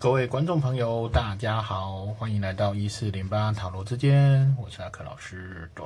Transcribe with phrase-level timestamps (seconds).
[0.00, 5.68] 各位观众朋友，大家好，欢迎来到一四零八塔罗之间，我是阿克老师。
[5.74, 5.84] 对，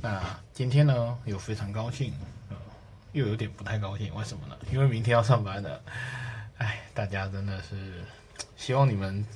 [0.00, 0.22] 那
[0.52, 2.14] 今天呢，又非常高兴，
[3.10, 4.56] 又有点不太高兴，为什么呢？
[4.70, 5.82] 因为明天要上班了。
[6.58, 8.04] 哎，大家真的是
[8.56, 9.26] 希望你们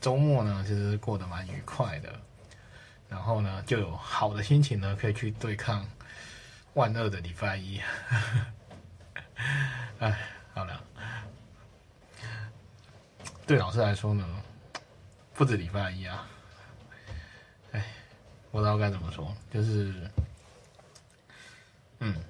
[0.00, 2.12] 周末呢，其实过得蛮愉快的，
[3.08, 5.86] 然后呢，就有好的心情呢，可以去对抗
[6.72, 7.80] 万恶的礼拜一。
[10.00, 10.18] 哎，
[10.52, 10.82] 好了。
[13.46, 14.26] 对老师来说呢，
[15.34, 16.26] 不止礼拜一啊，
[17.72, 17.84] 哎，
[18.50, 20.10] 不知道该怎么说，就是，
[21.98, 22.24] 嗯，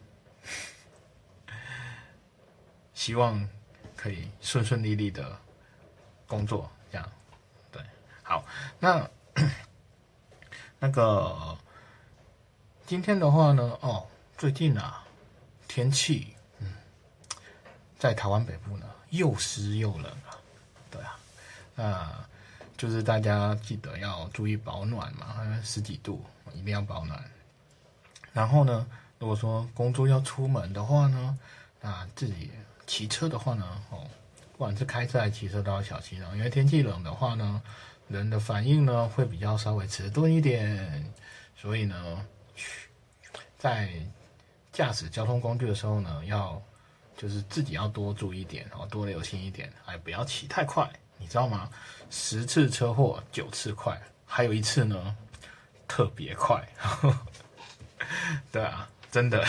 [2.94, 3.48] 希望
[3.94, 5.38] 可以顺顺利利的
[6.26, 7.12] 工作，这样，
[7.70, 7.80] 对，
[8.24, 8.44] 好，
[8.80, 9.08] 那
[10.80, 11.56] 那个
[12.86, 14.04] 今天的话呢，哦，
[14.36, 15.04] 最近啊，
[15.68, 16.74] 天气，嗯，
[18.00, 20.12] 在台湾北部呢，又湿又冷。
[21.74, 22.08] 那
[22.76, 27.22] 就是大家记得要注意保暖嘛，十几度一定要保暖。
[28.32, 28.86] 然后呢，
[29.18, 31.38] 如果说工作要出门的话呢，
[31.80, 32.50] 那自己
[32.86, 34.06] 骑车的话呢，哦，
[34.52, 37.62] 不管是开车还是骑车都要小心哦，因为天气冷的话呢，
[38.08, 41.12] 人的反应呢会比较稍微迟钝一点，
[41.56, 42.26] 所以呢，
[43.56, 43.90] 在
[44.72, 46.60] 驾驶交通工具的时候呢，要
[47.16, 50.90] 就是自己要多注意一点哦，多留心一点，哎，不要骑太快。
[51.24, 51.70] 你知道吗？
[52.10, 55.16] 十次车祸九次快，还有一次呢，
[55.88, 56.62] 特别快。
[58.52, 59.42] 对啊，真的，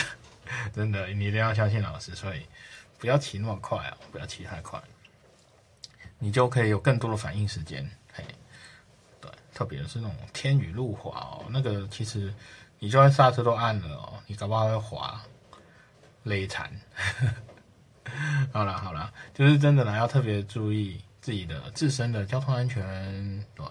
[0.73, 2.15] 真的，你一定要相信老师。
[2.15, 2.45] 所以
[2.97, 4.81] 不要骑那么快啊，不要骑太快，
[6.17, 7.85] 你就可以有更多的反应时间。
[8.13, 8.23] 嘿，
[9.19, 12.33] 对，特别是那种天雨路滑哦，那个其实
[12.79, 15.21] 你就算刹车都按了哦，你搞不好会滑，
[16.23, 16.71] 累惨。
[18.53, 21.03] 好了好了，就是真的呢，要特别注意。
[21.25, 23.65] 自己的自身的交通安全，对，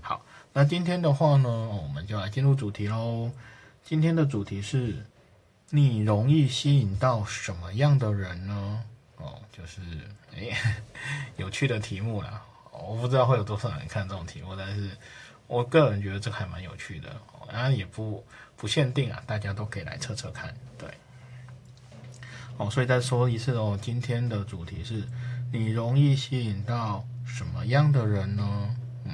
[0.00, 3.30] 好，那今天的话呢，我们就来进入主题喽。
[3.84, 5.06] 今天的主题是，
[5.70, 8.82] 你容易吸引到什么样的人呢？
[9.18, 9.80] 哦，就是
[10.34, 10.82] 哎，
[11.38, 12.42] 有趣的题目啦。
[12.72, 14.90] 我不知道会有多少人看这种题目，但是
[15.46, 17.16] 我个人觉得这还蛮有趣的。
[17.46, 18.26] 当然也不
[18.56, 20.52] 不限定啊，大家都可以来测测看。
[20.76, 20.90] 对，
[22.56, 25.04] 哦，所以再说一次哦，今天的主题是。
[25.52, 28.76] 你容易吸引到什么样的人呢？
[29.04, 29.12] 嗯，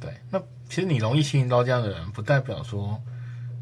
[0.00, 3.00] 对，那其实你容易吸引到这样的人，不代表说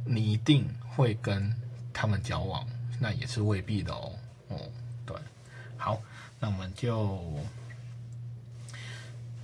[0.06, 1.52] 你一定会跟
[1.92, 2.64] 他们交往，
[3.00, 4.12] 那也是未必的哦。
[4.48, 4.56] 哦，
[5.04, 5.16] 对，
[5.76, 6.00] 好，
[6.38, 7.20] 那我们就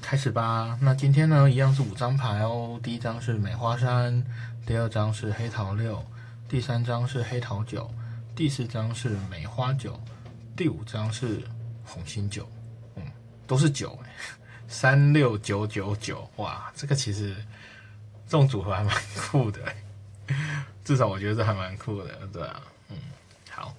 [0.00, 0.78] 开始吧。
[0.80, 2.80] 那今天呢，一样是五张牌哦。
[2.82, 4.24] 第一张是梅花三，
[4.64, 6.02] 第二张是黑桃六，
[6.48, 7.90] 第三张是黑桃九，
[8.34, 10.00] 第四张是梅花九，
[10.56, 11.42] 第五张是。
[11.84, 12.48] 红心九，
[12.96, 13.02] 嗯，
[13.46, 14.14] 都是九哎，
[14.66, 17.34] 三六九九九，哇，这个其实
[18.26, 19.60] 这种组合还蛮酷的，
[20.84, 22.96] 至少我觉得这还蛮酷的，对啊，嗯，
[23.50, 23.74] 好，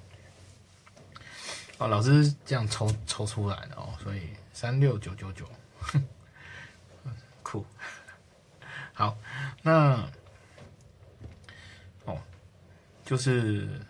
[1.80, 5.50] 哦，老师这样抽抽出来的哦，所以三六九九九，
[7.44, 7.66] 酷，
[8.94, 9.18] 好，
[9.62, 10.08] 那
[12.06, 12.18] 哦，
[13.04, 13.82] 就是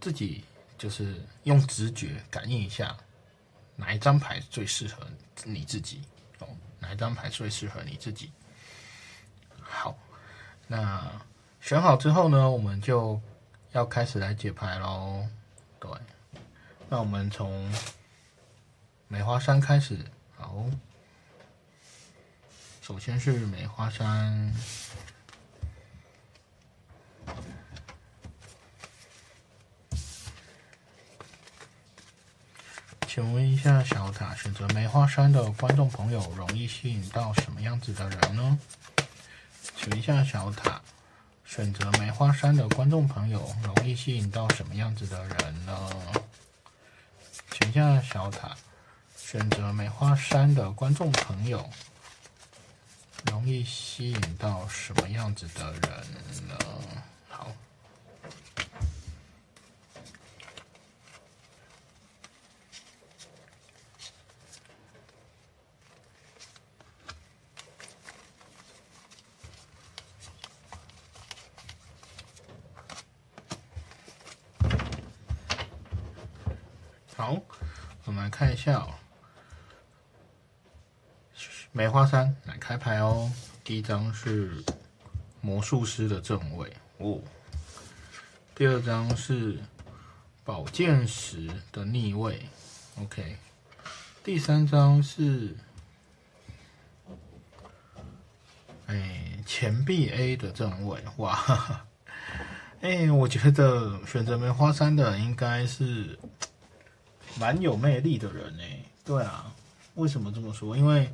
[0.00, 0.44] 自己。
[0.82, 2.96] 就是用直觉感应一下，
[3.76, 5.06] 哪一张牌最适合
[5.44, 6.02] 你自己
[6.40, 6.48] 哦？
[6.80, 8.32] 哪一张牌最适合你自己？
[9.60, 9.96] 好，
[10.66, 11.08] 那
[11.60, 13.20] 选好之后呢，我们就
[13.70, 15.24] 要开始来解牌喽。
[15.78, 15.88] 对，
[16.88, 17.72] 那我们从
[19.06, 19.96] 梅花山开始。
[20.34, 20.64] 好，
[22.80, 24.52] 首先是梅花山。
[33.14, 38.58] 请问一下，小塔选择梅花山的观众朋友，容易吸引到什么样子的人呢？
[39.76, 40.80] 请问一下，小塔
[41.44, 45.90] 选择梅花山的观众朋友，容易吸引到什么样子的人呢？
[47.50, 48.56] 请问一下，小塔
[49.14, 51.68] 选择梅花山的观众朋友，
[53.30, 55.82] 容易吸引到什么样子的人
[56.48, 56.56] 呢？
[57.28, 57.52] 好。
[77.14, 77.36] 好，
[78.04, 78.94] 我们来看一下哦。
[81.72, 83.32] 梅花三来开牌哦。
[83.64, 84.62] 第一张是
[85.40, 87.18] 魔术师的正位哦。
[88.54, 89.58] 第二张是
[90.44, 92.40] 宝剑十的逆位
[93.00, 93.36] ，OK。
[94.22, 95.56] 第三张是，
[98.86, 101.84] 哎，钱币 A 的正位，哇，
[102.82, 106.18] 哎，我觉得选择梅花三的应该是
[107.38, 108.62] 蛮有魅力的人呢，
[109.04, 109.54] 对啊，
[109.94, 110.76] 为什么这么说？
[110.76, 111.12] 因为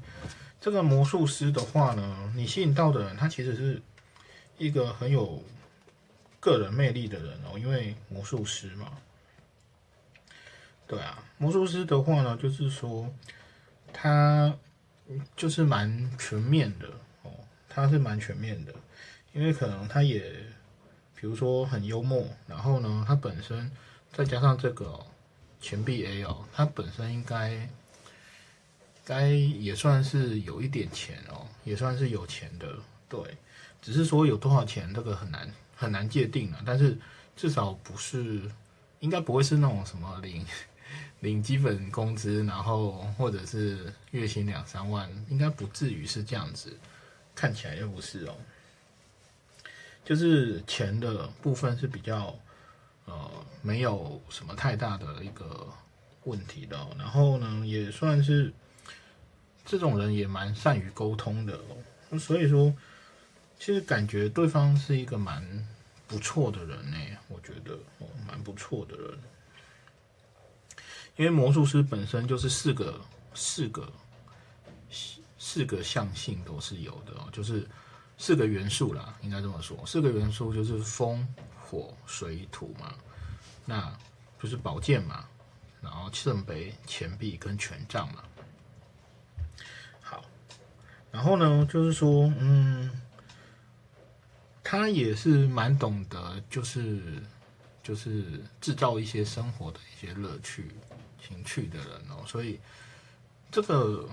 [0.60, 3.80] 这个魔术师的话呢，你吸引到的人，他其实是
[4.58, 5.42] 一个很有
[6.40, 8.92] 个人魅力的人哦，因为魔术师嘛。
[10.86, 13.12] 对啊，魔术师的话呢，就是说
[13.92, 14.52] 他
[15.36, 16.88] 就是蛮全面的
[17.22, 17.30] 哦，
[17.68, 18.74] 他是蛮全面的，
[19.32, 20.20] 因为可能他也
[21.14, 23.70] 比如说很幽默，然后呢，他本身
[24.12, 24.98] 再加上这个
[25.84, 27.68] 币 A 哦，他本身应该
[29.04, 32.76] 该也算是有一点钱哦，也算是有钱的，
[33.08, 33.20] 对，
[33.80, 36.98] 只是说有多少钱这个很难很难界定啊，但是
[37.36, 38.42] 至少不是
[39.00, 40.44] 应该不会是那种什么零。
[41.20, 46.72] 领基本工资，然后或者是月薪两三万，应该不至于是这样子，
[47.34, 48.36] 看起来又不是哦。
[50.04, 52.38] 就是钱的部分是比较
[53.08, 53.30] 呃
[53.62, 55.66] 没有什么太大的一个
[56.24, 58.52] 问题的，然后呢也算是
[59.64, 61.58] 这种人也蛮善于沟通的，
[62.18, 62.72] 所以说
[63.58, 65.42] 其实感觉对方是一个蛮
[66.06, 66.96] 不错的人呢，
[67.28, 69.18] 我觉得哦蛮不错的人。
[71.16, 73.00] 因为魔术师本身就是四个
[73.34, 73.92] 四个
[75.36, 77.66] 四个象性都是有的哦，就是
[78.16, 79.76] 四个元素啦，应该这么说。
[79.84, 81.26] 四个元素就是风、
[81.68, 82.94] 火、水、土嘛，
[83.66, 83.94] 那
[84.40, 85.28] 就是宝剑嘛，
[85.82, 88.22] 然后圣杯、钱币跟权杖嘛。
[90.00, 90.24] 好，
[91.10, 92.90] 然后呢，就是说，嗯，
[94.64, 97.22] 他也是蛮懂得，就是
[97.82, 100.70] 就是制造一些生活的一些乐趣。
[101.20, 102.58] 情趣的人哦，所以
[103.50, 104.08] 这个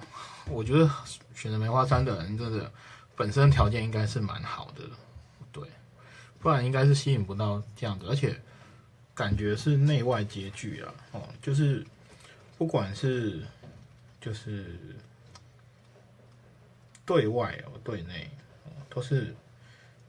[0.47, 0.89] 我觉得
[1.33, 2.69] 选择梅花三的人，真的
[3.15, 4.81] 本身条件应该是蛮好的，
[5.53, 5.63] 对，
[6.45, 8.39] 不然应该是吸引不到这样子，而且
[9.15, 11.83] 感觉是内外皆具啊，哦，就是
[12.55, 13.41] 不管是
[14.21, 14.77] 就是
[17.03, 18.29] 对外哦，对内
[18.63, 19.33] 哦，都是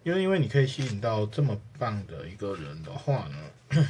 [0.03, 3.87] 因为因为你可以吸引到这么棒的一个人的话呢。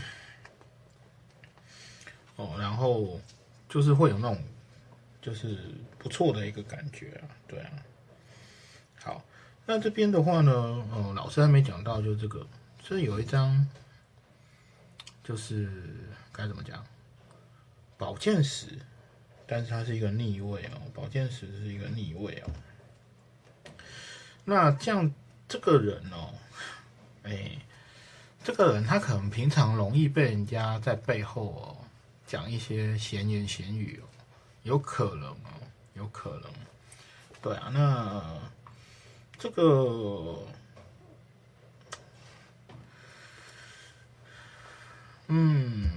[2.37, 3.21] 哦，然后
[3.69, 4.41] 就是会有那种
[5.21, 5.59] 就是
[5.99, 7.73] 不错的一个感觉啊，对啊。
[9.67, 10.53] 那这边的话呢，
[10.93, 12.47] 呃，老师还没讲到，就这个，
[12.83, 13.69] 这有一张，
[15.25, 15.69] 就是
[16.33, 16.83] 该怎么讲，
[17.99, 18.69] 宝剑十，
[19.47, 22.51] 但是它是一个逆位哦，宝剑十是一个逆位哦。
[24.45, 25.13] 那这样
[25.49, 26.33] 这个人哦，
[27.25, 27.59] 哎，
[28.45, 31.83] 这个人他可能平常容易被人家在背后哦。
[32.29, 34.05] 讲一些闲言闲语哦，
[34.65, 35.63] 有可能哦，
[35.95, 36.51] 有可能，
[37.41, 38.37] 对啊，那
[39.39, 40.39] 这个，
[45.29, 45.91] 嗯，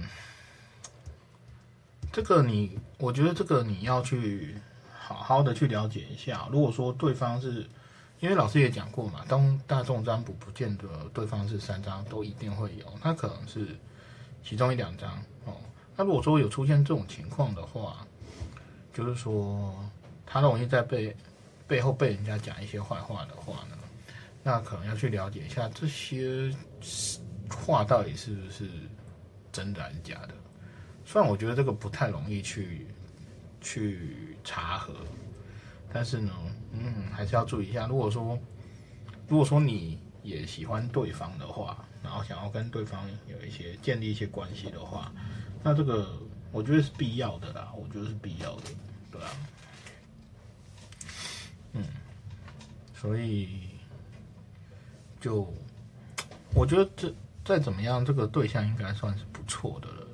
[2.12, 4.56] 这个你，我觉得这个你要去
[4.92, 6.48] 好好的去了解一下。
[6.52, 7.66] 如果说对方是，
[8.20, 13.76] 因为老师也讲过嘛，当大众占卜不见得对方是三张都一定会有，他可能是
[14.44, 15.10] 其中一两张
[15.46, 15.56] 哦。
[15.96, 18.06] 那如果说有出现这种情况的话，
[18.92, 19.74] 就是说
[20.26, 21.16] 他容易在被
[21.70, 23.78] 背后被人家讲一些坏话的话呢，
[24.42, 26.52] 那可能要去了解一下这些
[27.48, 28.68] 话到底是不是
[29.52, 30.34] 真的还是假的。
[31.04, 32.88] 虽然我觉得这个不太容易去
[33.60, 34.92] 去查核，
[35.92, 36.32] 但是呢，
[36.72, 37.86] 嗯，还是要注意一下。
[37.86, 38.36] 如果说
[39.28, 45.12] 如果说你也喜欢对方的话，然后想要跟对方有一些建立一些关系的话。
[45.62, 46.18] 那这个
[46.50, 48.62] 我觉得是必要的啦，我觉得是必要的，
[49.12, 49.30] 对啊，
[51.72, 51.84] 嗯，
[53.00, 53.70] 所以
[55.20, 55.52] 就
[56.52, 57.14] 我觉得这
[57.44, 60.06] 再怎么样，这个对象应该算是不错的了。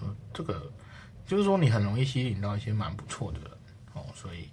[0.00, 0.70] 呃，这个
[1.26, 3.50] 就是说你很容易吸引到一些蛮不错的人
[3.94, 4.50] 哦，所以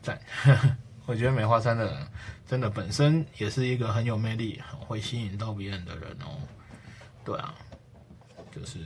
[0.00, 0.18] 赞。
[1.06, 2.08] 我觉得梅花山的人
[2.46, 6.40] 真的本身也是一个很有魅力、很会吸引到别人的人哦。
[7.24, 7.54] 对啊，
[8.50, 8.78] 就是。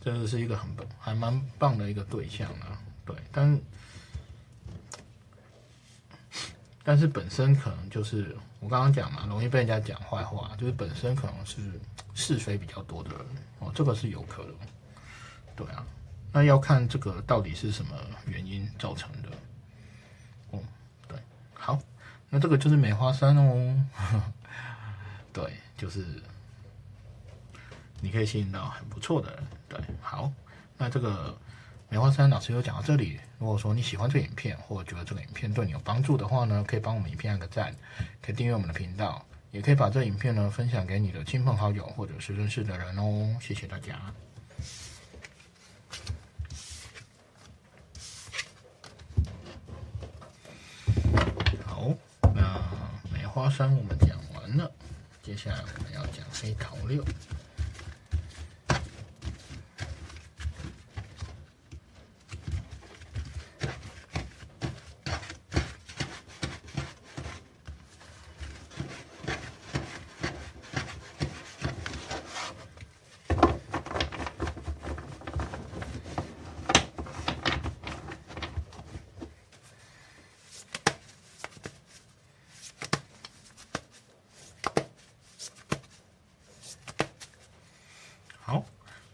[0.00, 0.68] 真的是一个很，
[1.00, 3.58] 还蛮棒的一个对象啊，对，但
[6.84, 11.62] 但是本身可能就是我刚刚讲嘛，容易被人家讲坏话，就是本身可能是
[12.14, 13.20] 是非比较多的人
[13.58, 14.54] 哦，这个是有可能，
[15.56, 15.84] 对啊，
[16.30, 19.28] 那要看这个到底是什么原因造成的，
[20.50, 20.60] 哦，
[21.08, 21.18] 对，
[21.54, 21.78] 好，
[22.28, 23.84] 那这个就是梅花山哦，
[25.32, 26.04] 对，就是
[28.00, 29.44] 你可以吸引到很不错的人。
[29.68, 30.30] 对，好，
[30.76, 31.36] 那这个
[31.94, 37.72] 梅花三老师有讲到这里，如果说你喜欢这个影片，或觉得这个影片对你有帮助的话呢，可以帮我们影片按个赞，
[38.20, 43.36] 可以订阅我们的频道，也可以把这影片呢分享给你的亲朋好友或者是认识的人哦。
[43.40, 44.12] 谢谢大家。
[51.64, 51.92] 好，
[52.34, 52.60] 那
[53.12, 54.68] 梅花三我们讲完了，
[55.22, 57.04] 接下来我们要讲黑桃六。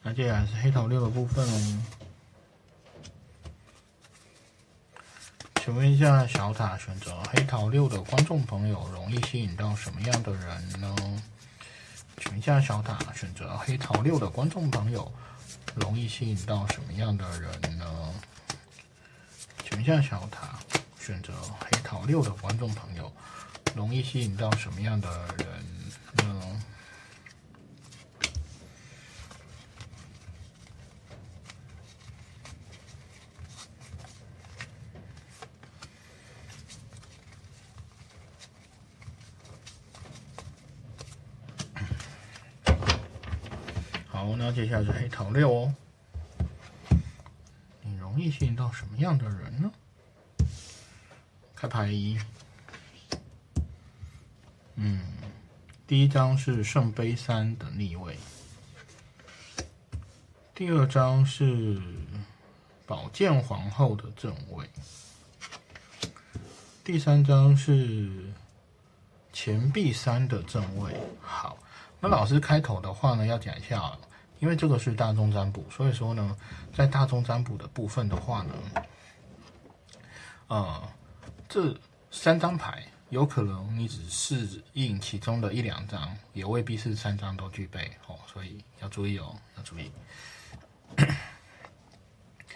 [0.03, 1.83] 那接下来是黑桃六的部分哦。
[5.63, 10.95] 请问一下，小塔选择黑桃六的观众朋友，容易吸引到什么样的人呢？
[12.19, 15.11] 请问一下，小塔选择黑桃六的观众朋友，
[15.75, 17.87] 容易吸引到什么样的人呢？
[19.65, 20.59] 请问一下，小塔
[20.99, 23.11] 选择黑桃六的观众朋友，
[23.75, 25.47] 容易吸引到什么样的人
[26.17, 26.61] 呢？
[44.13, 45.75] 好，接下来是黑桃六哦。
[47.83, 49.71] 你容易吸引到什么样的人呢？
[51.55, 52.19] 开牌一，
[54.77, 55.07] 嗯，
[55.87, 58.19] 第一张是圣杯三的逆位，
[60.55, 61.81] 第二张是
[62.87, 64.69] 宝剑皇后的正位，
[66.83, 68.11] 第三张是
[69.33, 70.95] 钱币三的正位。
[71.21, 71.59] 好，
[72.01, 73.97] 那老师开头的话呢，要讲一下。
[74.41, 76.37] 因为这个是大众占卜，所以说呢，
[76.75, 78.55] 在大众占卜的部分的话呢，
[80.49, 80.83] 呃，
[81.49, 81.79] 这
[82.11, 89.93] 三张牌有可能你只适应其中的一两张，也未必是三张都具备哦，所以要注意哦，要注意。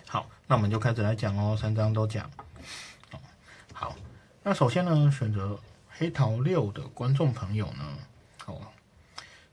[0.06, 2.30] 好，那我们就开始来讲哦，三张都讲。
[3.72, 3.94] 好，
[4.42, 7.84] 那首先呢，选择黑桃六的观众朋友呢，
[8.46, 8.60] 哦，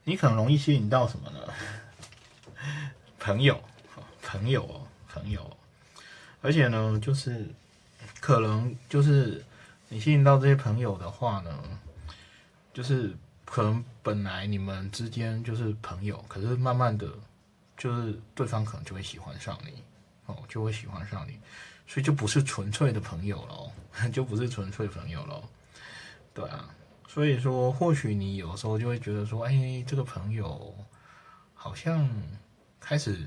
[0.06, 1.40] 你可能容易吸引到什么呢？
[3.20, 3.62] 朋友，
[4.22, 5.58] 朋友，朋友，
[6.42, 7.48] 而且呢，就是
[8.20, 9.44] 可能就是
[9.90, 11.64] 你吸引到这些朋友的话呢，
[12.74, 13.16] 就是
[13.46, 17.08] 可能本来你们之间就是朋友，可是慢慢的，
[17.78, 19.84] 就是对方可能就会喜欢上你，
[20.26, 21.40] 哦，就会喜欢上你，
[21.86, 23.72] 所以就不是纯粹的朋友喽，
[24.12, 25.44] 就不是纯粹朋友喽，
[26.34, 26.70] 对啊，
[27.08, 30.74] 所以说或许你有时候就会觉得说，哎，这个朋友
[31.54, 32.10] 好像。
[32.82, 33.18] 开始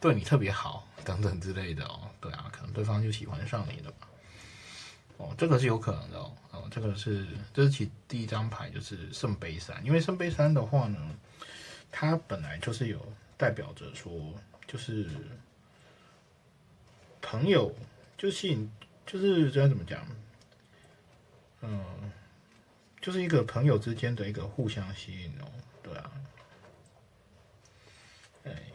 [0.00, 4.06] 对你特别好，等等之类的哦，对啊，可能对方就喜欢上你了嘛。
[5.18, 6.32] 哦，这个是有可能的哦。
[6.52, 9.84] 哦，这个是这是其第一张牌，就是圣杯三。
[9.84, 10.98] 因为圣杯三的话呢，
[11.92, 14.34] 它本来就是有代表着说，
[14.66, 15.10] 就是
[17.20, 17.74] 朋友，
[18.16, 18.70] 就吸引，
[19.04, 20.06] 就是这样怎么讲？
[21.60, 21.84] 嗯，
[23.02, 26.10] 就是一个朋友之间的一个互相吸引哦，对啊。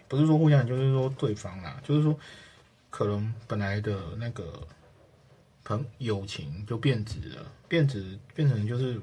[0.08, 2.18] 不是说互相，就是说对方啦，就是说
[2.90, 4.68] 可能本来的那个
[5.64, 9.02] 朋友情就变质了，变质变成就是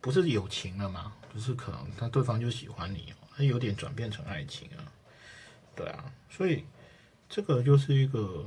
[0.00, 4.82] 不是友情了嘛，就是可能他对方就喜欢你，他有点转变成爱情啊，
[5.76, 6.64] 对啊，所以
[7.28, 8.44] 这个就是一个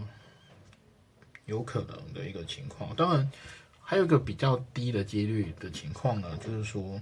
[1.45, 2.93] 有可能的一个情况。
[2.97, 3.31] 当然，
[3.81, 7.01] 还有一个比较低的几率的情况呢，就是说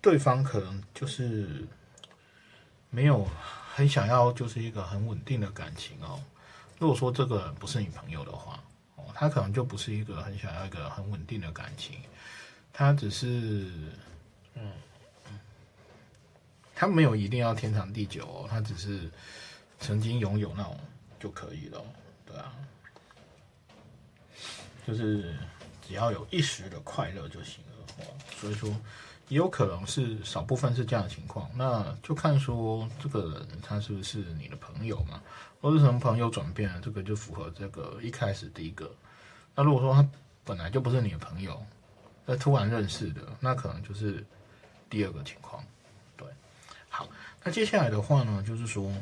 [0.00, 1.66] 对方可能就是。
[2.90, 3.24] 没有
[3.72, 6.20] 很想要，就是一个很稳定的感情哦。
[6.78, 8.58] 如果说这个不是你朋友的话，
[8.96, 12.02] 哦，他可能就不是一个很想要一个很稳定的感情，
[12.72, 13.70] 他只是，
[14.54, 14.72] 嗯，
[16.74, 19.08] 他没有一定要天长地久哦，他只是
[19.78, 20.76] 曾经拥有那种
[21.20, 21.80] 就可以了，
[22.26, 22.52] 对啊，
[24.84, 25.36] 就是
[25.86, 28.04] 只要有一时的快乐就行了哦，
[28.36, 28.68] 所以说。
[29.30, 35.22] 也有可能是少部分是这样的情况，那就看说这个人他是不是你的朋友嘛，
[35.60, 38.90] 或是从朋友转变了，这个就符合这个一开始第一个。
[39.54, 40.06] 那如果说他
[40.44, 41.64] 本来就不是你的朋友，
[42.26, 44.24] 那突然认识的，那可能就是
[44.90, 45.62] 第二个情况。
[46.16, 46.26] 对，
[46.88, 47.06] 好，
[47.44, 48.92] 那接下来的话呢，就是说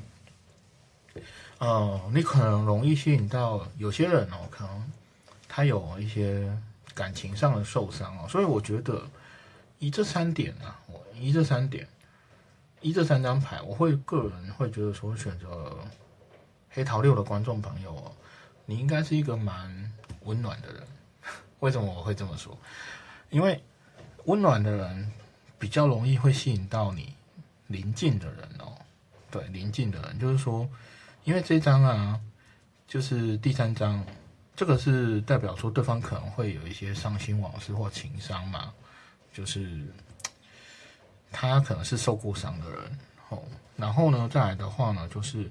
[1.56, 4.92] 呃，你可能容易吸引到有些人哦，可能
[5.48, 6.54] 他有一些
[6.94, 9.02] 感情上的受伤哦，所以我觉得
[9.78, 11.86] 以这三点呢，我以这三点，
[12.80, 15.76] 以这三张牌，我会个人会觉得说，选择
[16.70, 18.12] 黑桃六的观众朋友哦，
[18.66, 19.92] 你应该是一个蛮
[20.24, 20.82] 温暖的人。
[21.60, 22.56] 为什么我会这么说？
[23.30, 23.62] 因为
[24.24, 25.12] 温暖的人
[25.58, 27.14] 比较容易会吸引到你
[27.66, 28.72] 邻近的人哦，
[29.30, 30.68] 对，邻近的人就是说。
[31.24, 32.18] 因为这张啊，
[32.86, 34.02] 就是第三张，
[34.56, 38.72] 这个是代表说对方可能会有一些伤心往事或情伤嘛，
[39.38, 39.86] 就是
[41.30, 43.40] 他可能是受过伤的人哦。
[43.76, 45.48] 然后呢，再来的话呢，就是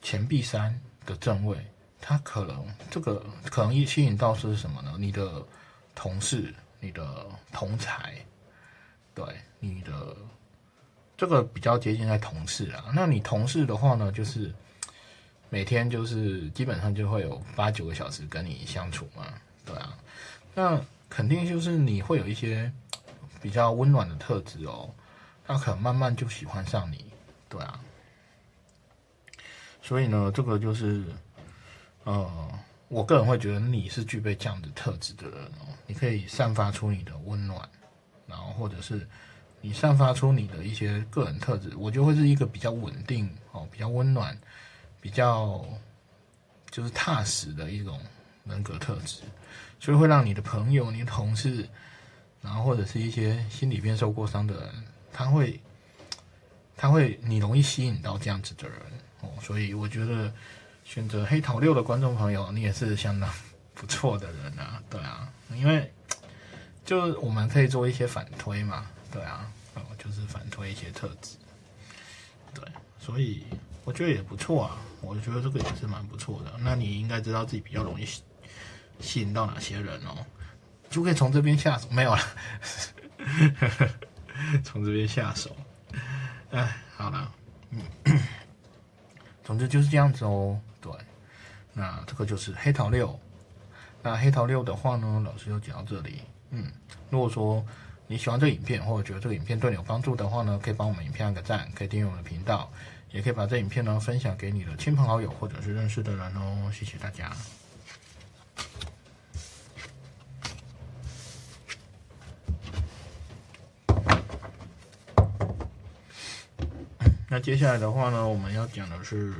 [0.00, 1.58] 钱币三的正位，
[2.00, 4.94] 他可能这个可能一吸引到是什么呢？
[4.96, 5.44] 你的
[5.96, 8.14] 同事、你的同才，
[9.12, 9.24] 对
[9.58, 10.16] 你的
[11.16, 12.84] 这个比较接近在同事啊。
[12.94, 14.54] 那你同事的话呢，就是。
[15.50, 19.26] 每天就是基本上就会有八九个小时跟你相处嘛，
[19.64, 19.96] 对啊，
[20.52, 22.72] 那肯定就是你会有一些
[23.44, 24.88] 比较温暖的特质哦，
[25.46, 27.04] 他可能慢慢就喜欢上你，
[27.46, 27.78] 对啊，
[29.82, 31.04] 所以呢，这个就是
[32.04, 32.50] 呃，
[32.88, 37.68] 我个人会觉得你是具备这样的特质的人哦，你可以散发出你的温暖，
[38.26, 39.06] 然后或者是
[39.60, 44.34] 你散发出你的一些个人特质，我觉得会是一个比较稳定哦，比较温暖。
[45.00, 45.62] 比较
[46.70, 48.00] 就是踏实的一种
[48.46, 49.20] 人格特质，
[49.78, 51.68] 所以会让你的朋友、你的同事，
[52.44, 55.58] 然后或者是一些心里边受过伤的人，他会
[56.76, 58.78] 他会你容易吸引到这样子的人
[59.22, 59.30] 哦。
[59.42, 60.32] 所以我觉得
[60.84, 63.28] 选择黑桃六的观众朋友，你也是相当
[63.74, 65.90] 不错的人啊，对啊，因为
[66.84, 71.36] 就我们可以做一些反推嘛，对啊，哦，就是反推一些特质，
[72.54, 72.64] 对，
[73.00, 73.42] 所以。
[73.86, 76.54] 我觉得也不错啊，我觉得这个也是蛮不错的。
[76.60, 78.08] 那你应该知道自己比较容易
[78.98, 80.24] 吸引到哪些人哦，
[80.94, 81.88] 就可以从这边下手。
[81.90, 82.22] 没有了，
[84.62, 85.50] 从这边下手。
[86.52, 87.32] 哎，好了，
[87.70, 87.82] 嗯，
[89.42, 90.60] 总之就是这样子哦。
[90.80, 90.92] 对，
[91.72, 93.18] 那这个就是黑桃六。
[94.02, 96.22] 那黑桃六的话呢，老师就讲到这里。
[96.50, 96.70] 嗯，
[97.10, 97.64] 如果说
[98.06, 102.70] 你喜欢这个影片，或者觉得这个影片对你有帮助的话呢，可以帮我们影片按个赞，可以订阅我们的频道。
[103.10, 107.30] 也可以把这影片呢分享给你的亲朋好友或者是认识的人哦，谢谢大家。
[117.34, 119.34] 那接下来的话呢，我们要讲的是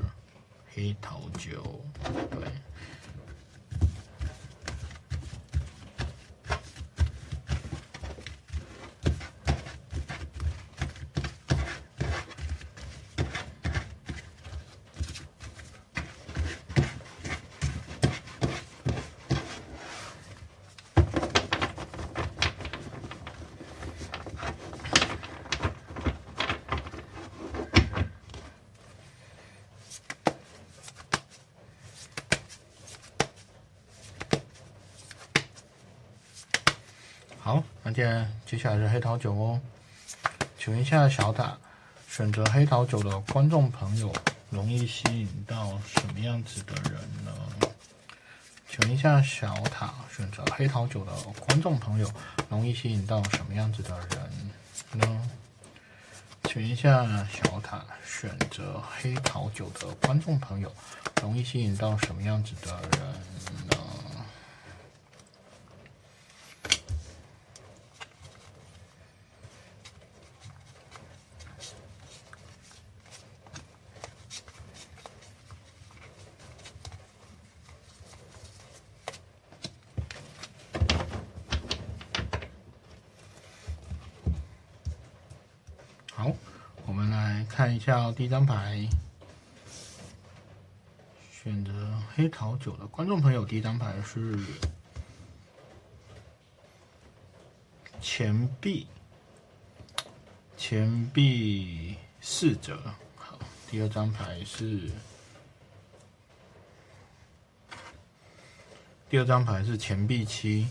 [0.74, 1.80] 黑桃酒，
[2.28, 2.48] 对。
[37.94, 39.61] 好，那接接下来是黑桃九哦。
[40.59, 41.57] 请问一下小塔，
[42.09, 44.12] 选择黑桃九的观众朋友，
[44.50, 47.33] 容易吸引到什么样子的人呢？
[48.68, 51.12] 请问一下小塔，选择黑桃九的
[51.46, 52.11] 观众朋友，
[52.50, 55.30] 容易吸引到什么样子的人呢？
[56.44, 60.72] 请问一下小塔，选择黑桃九的观众朋友，
[61.22, 63.14] 容易吸引到什么样子的人
[87.94, 88.02] 呢？
[88.02, 88.88] 看一下第一张牌，
[91.30, 91.72] 选择
[92.14, 94.37] 黑桃九的观众朋友，第一张牌是
[98.00, 98.88] 钱币，
[100.57, 102.76] 钱币四折。
[103.14, 103.38] 好，
[103.70, 104.90] 第二张牌是，
[109.09, 110.66] 第二张牌是钱币七。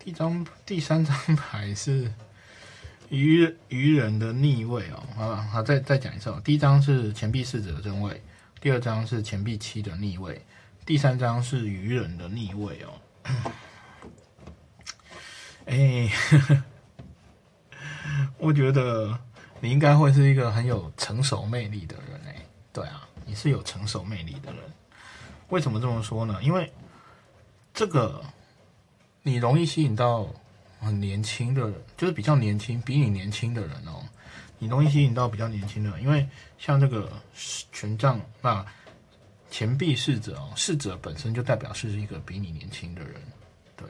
[0.00, 2.12] 第张第三张牌是。
[3.08, 6.40] 愚愚人的逆位哦，好，好，再再讲一次哦。
[6.44, 8.22] 第一张是钱币四的正位，
[8.60, 10.44] 第二张是钱币七的逆位，
[10.84, 12.90] 第三张是愚人的逆位哦。
[15.66, 16.10] 哎，
[18.38, 19.18] 我觉得
[19.60, 22.36] 你应该会是一个很有成熟魅力的人哎，
[22.72, 24.62] 对啊，你是有成熟魅力的人。
[25.48, 26.40] 为什么这么说呢？
[26.42, 26.72] 因为
[27.72, 28.20] 这个
[29.22, 30.28] 你容易吸引到
[30.80, 34.02] 很年轻的人，就是比较年轻、比你年轻的人哦。
[34.58, 36.26] 你容易吸引到比较年轻的人，因为
[36.58, 37.12] 像这个
[37.72, 38.64] 权杖那
[39.50, 43.14] 钱币侍者哦，侍者本身就代表是一个比你年轻的人，
[43.76, 43.86] 对。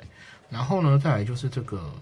[0.50, 1.92] 然后呢，再来就是这个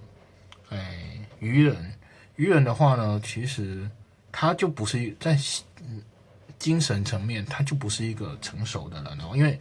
[0.71, 1.93] 哎愚人。
[2.37, 3.89] 愚人的话呢，其实
[4.33, 5.39] 他就不是在
[6.59, 9.33] 精神层面，他就不是一个成熟的人哦。
[9.35, 9.59] 因为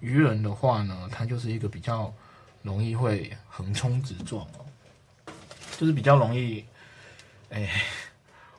[0.00, 2.12] 愚人的话呢，他就是一个比较
[2.64, 4.66] 容易会横冲直撞哦，
[5.78, 6.64] 就是比较容易。
[7.50, 7.70] 哎，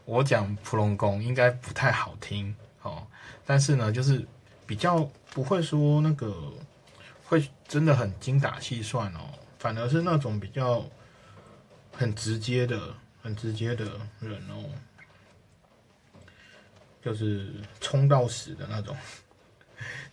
[0.06, 3.06] 我讲普龙宫应该不太好听哦，
[3.46, 4.26] 但是呢，就是
[4.66, 6.54] 比较不会说那个
[7.26, 9.20] 会真的很精打细算哦，
[9.60, 10.86] 反而是那种比较
[11.92, 12.96] 很直接的。
[13.26, 13.86] 很直接的
[14.20, 14.70] 人哦，
[17.04, 18.96] 就是冲到死的那种。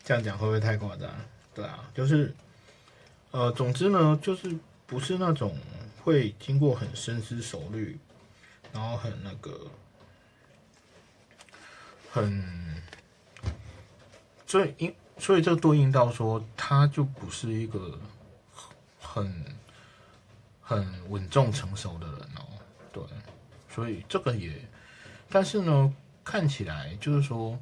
[0.02, 1.10] 这样讲会不会太夸张？
[1.52, 2.34] 对啊，就是，
[3.32, 4.54] 呃，总之呢，就是
[4.86, 5.56] 不是那种
[6.02, 7.98] 会经过很深思熟虑，
[8.72, 9.70] 然后很那个，
[12.10, 12.82] 很，
[14.46, 17.98] 所以因所以这对应到说，他就不是一个
[19.00, 19.44] 很
[20.60, 22.44] 很稳重成熟的人哦。
[22.92, 23.02] 对，
[23.70, 24.52] 所以这个也，
[25.30, 27.58] 但是呢，看起来就是说，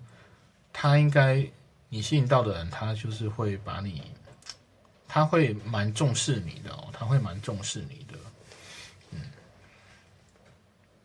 [0.73, 1.49] 他应该
[1.89, 4.11] 你吸引到的人，他就是会把你，
[5.13, 8.17] 他会蛮重视你的哦，他会蛮重视你的，
[9.11, 9.21] 嗯，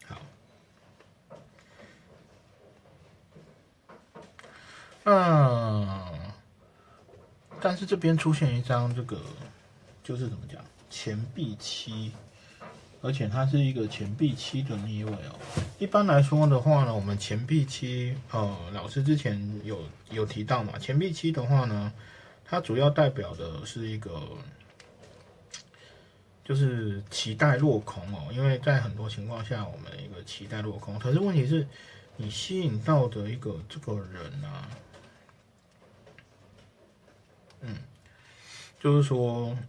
[0.07, 0.21] 好，
[5.05, 6.31] 嗯，
[7.59, 9.19] 但是这边出现一张这个，
[10.03, 12.11] 就是怎么讲，钱币七。
[13.01, 15.39] 而且它是一个钱币七的逆位哦。
[15.77, 21.93] 一般来说的话呢，我们钱币七，呃，老师之前有有提到嘛，钱币七的话呢，
[22.45, 24.21] 它主要代表的是一个，
[26.43, 28.31] 就是期待落空哦。
[28.31, 30.97] 因为在很多情况下，我们一个期待落空。
[30.99, 31.67] 可是问题是，
[32.15, 34.69] 你吸引到的一个这个人啊，
[37.61, 37.77] 嗯，
[38.79, 39.57] 就是说。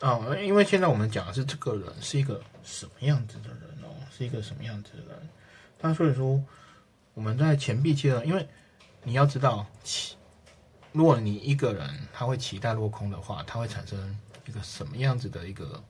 [0.00, 5.28] 啊，因为现在我们讲的是这个人是一个什么样子的人哦，是一个什么样子的人。
[5.80, 6.40] 那所以说，
[7.14, 8.46] 我们在钱币阶段，因为
[9.08, 10.16] 你要知道，期
[10.92, 15.82] 如果你一个人他会期待落空的话，他会产生一个什么样子的一个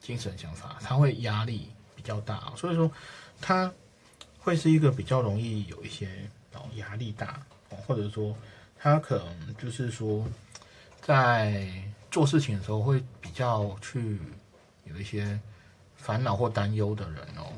[0.00, 0.76] 精神想法？
[0.80, 2.90] 他会压力比较大，所以说
[3.40, 3.72] 他
[4.38, 8.36] 会是一个比较容易有一些哦压力大，或者说
[8.76, 10.26] 他可能就是说
[11.00, 11.70] 在。
[12.08, 14.18] 做事情的时候会比较去
[14.84, 15.38] 有一些
[15.96, 17.52] 烦恼或担忧的人哦，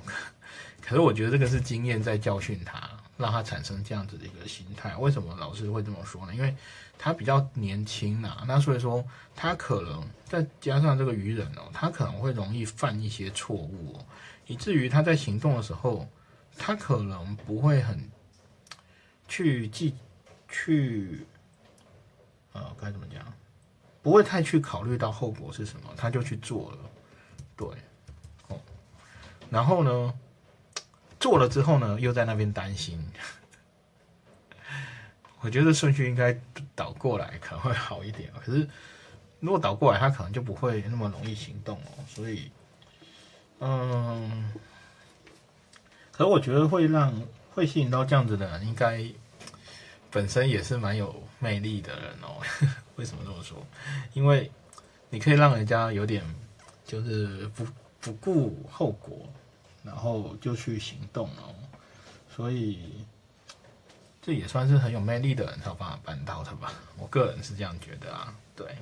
[0.80, 4.96] 可 是我觉得这个是经验在教训他，让他产生这样子的一个心态。
[4.96, 6.34] 为什么老师会这么说呢？
[6.34, 6.56] 因为
[6.96, 9.04] 他比较年轻呐，那所以说
[9.36, 13.98] 他可能再加上这个愚人哦，他可能会容易犯一些错误，
[14.46, 16.08] 以至于他在行动的时候，
[16.56, 18.10] 他可能不会很
[19.28, 19.94] 去记
[20.48, 21.26] 去，
[22.52, 23.22] 呃，该怎么讲？
[24.00, 26.78] 不会太去考虑到后果是什么，他就去做了，
[27.56, 27.68] 对，
[28.48, 28.58] 哦，
[29.50, 30.14] 然后呢，
[31.18, 32.98] 做了之后呢，又在那边担心。
[35.40, 36.36] 我觉得顺序应该
[36.74, 38.68] 倒过来可能会好一点，可是
[39.38, 42.04] 如果倒过来，他可能就不会那么容易行动哦。
[42.08, 42.50] 所以，
[43.60, 44.52] 嗯，
[46.10, 47.14] 可是我觉得会让
[47.54, 49.04] 会吸引到这样子的人，应该
[50.10, 52.42] 本身也是蛮有魅力的人哦。
[52.96, 53.64] 为什么这么说？
[54.14, 54.50] 因为
[55.08, 56.24] 你可以让人家有点
[56.84, 57.64] 就是不
[58.00, 59.32] 不顾后果，
[59.88, 61.54] 然后就去行动哦。
[62.28, 63.04] 所以
[64.22, 66.72] 这也算是很有魅力的人才有办法办到的吧？
[66.96, 68.32] 我个人是这样觉得啊。
[68.54, 68.76] 对，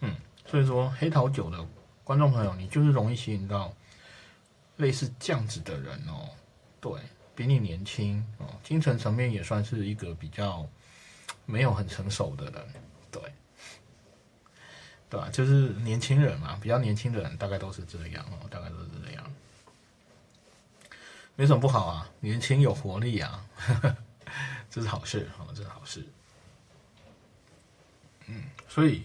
[0.00, 0.14] 嗯，
[0.46, 1.66] 所以说黑桃九的
[2.04, 3.74] 观众朋友，你就是容易吸引到
[4.76, 6.28] 类似这样子的人哦。
[6.80, 6.92] 对
[7.34, 10.66] 比你年轻哦，精神层面也算是一个比较。
[11.46, 12.64] 没有很成熟的人，
[13.10, 13.20] 对，
[15.14, 15.28] 对吧？
[15.32, 19.24] 就是年轻人嘛，比较年轻的人大概都是这样哦，大概都是这样，
[21.36, 23.46] 没什么不好啊，年轻有活力啊，
[24.68, 26.04] 这是好事哦，这是好事。
[28.26, 29.04] 嗯，所以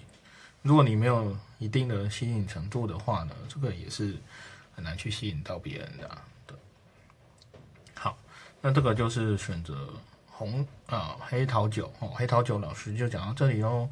[0.63, 4.17] 如果你没有一定的吸引程度的话呢，这个也是
[4.73, 6.21] 很难去吸引到别人的。
[6.47, 6.57] 对，
[7.93, 8.17] 好，
[8.61, 9.87] 那这个就是选择。
[10.31, 13.89] 红啊黑桃九哦，黑桃九老师就讲到这里喽。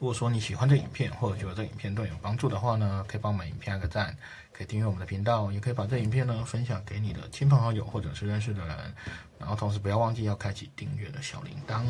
[0.00, 4.16] 如果说你喜欢这影片，或者觉得这影片对你有帮助的话呢，可以帮我们影片按个赞，
[4.50, 8.94] 可以订阅我们的频道，也可以把这影片呢分享给你的亲朋好友或者是认识的人，
[9.38, 11.84] 然后同时不要忘记要开启订阅的小铃铛。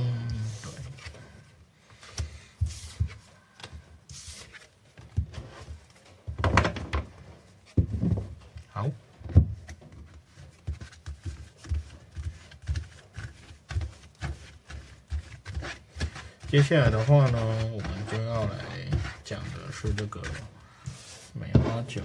[0.61, 0.73] 对，
[8.73, 8.91] 好。
[16.49, 18.00] 接下来的话呢，我们
[19.83, 20.21] 是这个
[21.33, 22.03] 梅花酒。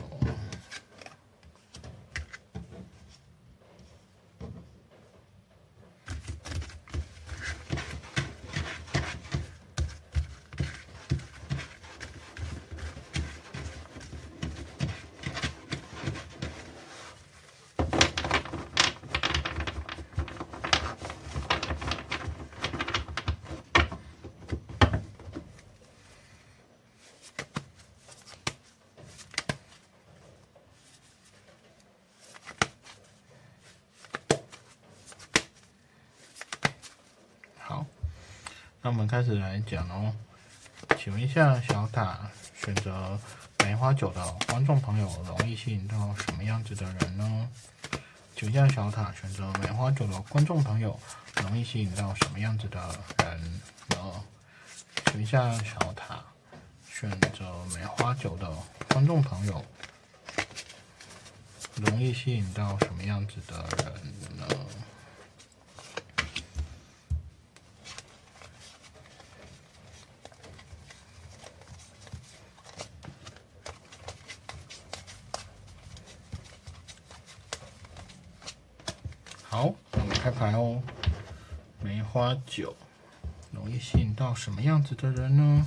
[38.86, 40.14] 那我们开始来讲哦，
[40.96, 43.20] 请问一下小塔，选择
[43.64, 47.50] 梅花酒的观众朋友容易吸引到什么样子的人呢？
[48.36, 51.00] 请问一下小塔，选择梅花酒的观众朋友
[51.42, 52.80] 容易吸引到什么样子的
[53.24, 53.42] 人
[53.90, 54.24] 呢？
[55.06, 56.24] 请问一下小塔，
[56.88, 58.48] 选择梅花酒的
[58.90, 59.66] 观众朋友
[61.78, 64.46] 容易吸引到什么样子的人呢？
[79.48, 80.84] 好，我们开牌哦。
[81.82, 82.74] 梅花九
[83.52, 85.66] 容易吸引到什么样子的人呢？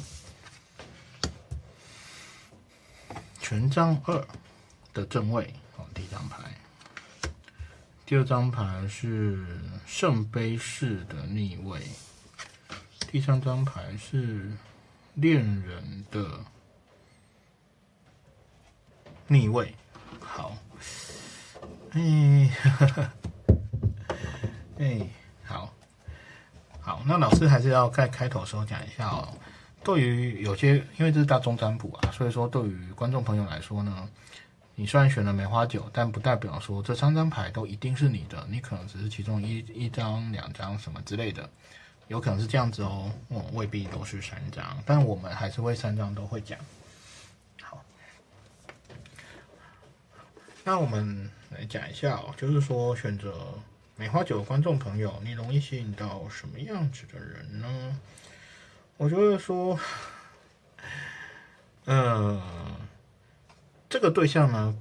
[3.39, 4.27] 权杖二
[4.95, 6.43] 的正位，哦，第一张牌。
[8.07, 9.45] 第二张牌是
[9.87, 11.83] 圣杯四的逆位。
[13.13, 14.51] 第三张牌是
[15.17, 16.43] 恋人的
[19.27, 19.75] 逆位。
[20.19, 20.57] 好，
[21.91, 23.13] 哎，哈哈。
[24.79, 25.07] 哎，
[27.09, 29.33] 那老师还是要在开头的时候讲一下哦。
[29.83, 34.07] 对于有些，因为这是大众占卜啊，所以说对于观众朋友来说呢，
[34.75, 41.49] 你虽然选了梅花九，但不代表说这三张牌都一定是你的，你可能只是其中一一张、两张什么之类的，
[42.09, 43.11] 有可能是这样子哦。
[43.31, 46.59] 嗯，未必都是三张，但我们还是会三张都会讲。
[47.63, 47.83] 好，
[50.63, 53.33] 那我们来讲一下哦，就是说选择。
[53.99, 58.01] 梅花酒的观众朋友，你容易吸引到什么样子的人呢？
[58.97, 59.77] 我觉得说，
[61.85, 62.41] 呃，
[63.89, 64.73] 这个对象呢，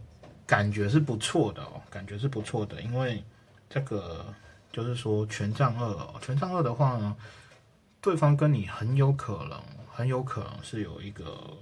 [0.46, 3.24] 感觉是不错的哦，感觉是不错的，因为
[3.68, 4.24] 这个
[4.72, 7.18] 就是说权杖二哦，权杖二的话呢，
[8.00, 9.60] 对方跟你很有可能，
[9.92, 11.58] 很有可能是有一个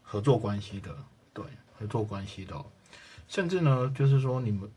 [0.00, 0.96] 合作关系的，
[1.34, 1.44] 对，
[1.78, 2.56] 合作关系的，
[3.28, 4.72] 甚至呢，就是说你们，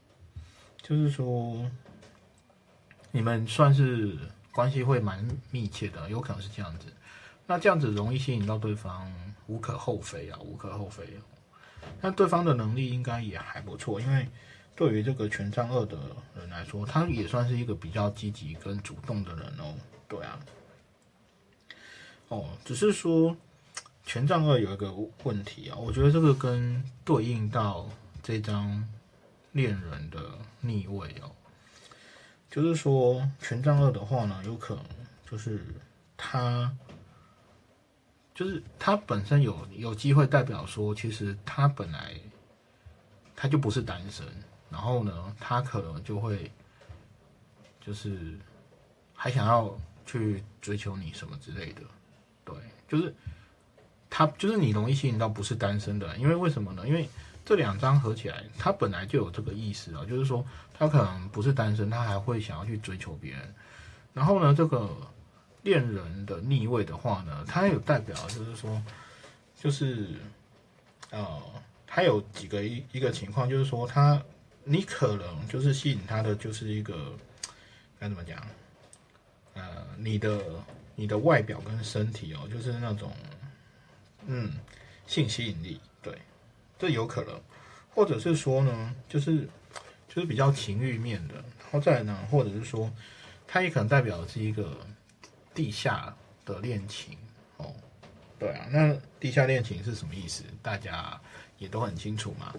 [0.81, 1.65] 就是说。
[3.15, 4.13] 你们算是
[4.51, 6.87] 关系会蛮密切的，有可能是这样子。
[7.47, 9.09] 那这样子容易吸引到对方，
[9.47, 11.05] 无可厚非啊，无可厚非。
[12.01, 14.27] 那对方的能力应该也还不错，因为
[14.75, 15.97] 对于这个权杖二的
[16.37, 19.73] 人来说，他也算是一个比较积极跟主动的人哦。
[20.09, 20.37] 对啊。
[22.27, 23.33] 哦，只是说
[24.05, 27.87] 权杖二有一个问题啊，我觉得这个跟对应到
[28.21, 28.85] 这张
[29.53, 30.19] 恋人的
[30.59, 31.31] 逆位哦。
[32.55, 34.85] 就是说，权杖二的话呢，有可能
[35.29, 35.59] 就是
[36.15, 36.73] 他，
[38.33, 42.13] 就是他本身有有机会代表说，其实他本来
[43.35, 44.25] 他就不是单身，
[44.69, 46.49] 然后呢，他可能就会
[47.81, 48.39] 就是
[49.13, 51.81] 还想要去追求你什么之类的，
[52.45, 52.55] 对，
[52.87, 53.13] 就是
[54.09, 56.87] 他就是你容易吸引到不是单身的，因为为什么呢？
[56.87, 57.09] 因为
[57.45, 63.55] 这两张合起来，他本来就有这个意思啊，就是说他可能不是单身，他还会想要去追求别人。
[64.13, 64.89] 然后呢，这个
[65.61, 68.81] 恋人的逆位的话呢，它有代表，就是说，
[69.59, 70.09] 就是
[71.11, 71.41] 呃，
[71.85, 74.21] 他有几个一一个情况，就是说他
[74.63, 77.13] 你可能就是吸引他的就是一个
[77.99, 78.41] 该怎么讲？
[79.53, 80.41] 呃，你的
[80.95, 83.11] 你的外表跟身体哦，就是那种
[84.25, 84.51] 嗯
[85.07, 85.79] 性吸引力，
[86.77, 87.41] 这有可能，
[87.89, 89.47] 或者是说呢，就是
[90.07, 92.91] 就是比较情欲面的，然后再呢，或者是说，
[93.47, 94.77] 它也可能代表的是一个
[95.53, 97.17] 地下的恋情
[97.57, 97.73] 哦。
[98.37, 100.43] 对啊，那地下恋情是什么意思？
[100.61, 101.19] 大家
[101.57, 102.53] 也都很清楚嘛。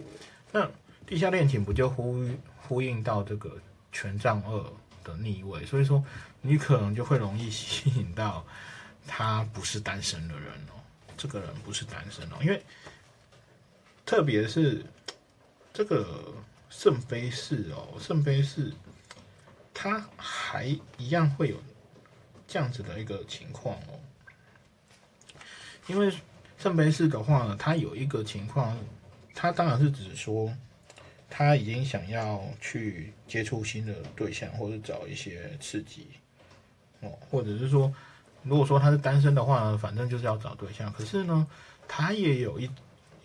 [0.50, 0.66] 那
[1.06, 3.60] 地下恋情不就呼呼应到这个
[3.92, 4.72] 权杖二
[5.04, 5.64] 的逆位？
[5.66, 6.02] 所以说
[6.40, 8.44] 你可能就会容易吸引到
[9.06, 10.80] 他不是单身的人哦。
[11.18, 12.62] 这个人不是单身哦，因为
[14.06, 14.82] 特别是
[15.74, 16.32] 这个
[16.70, 18.72] 圣杯四哦，圣杯四。
[19.78, 20.64] 它还
[20.96, 21.62] 一样会有
[22.48, 24.00] 这样子的一个情况哦，
[25.86, 26.10] 因为
[26.56, 28.74] 圣杯四的话呢，它有一个情况，
[29.34, 30.50] 它当然是指说
[31.28, 36.08] 他已经想要去接触新的对象，或者找一些刺激
[37.00, 37.94] 哦，或者是说，
[38.42, 40.90] 如果说他是单身的话呢，反正就是要找对象。
[40.94, 41.46] 可是呢，
[41.86, 42.70] 他也有一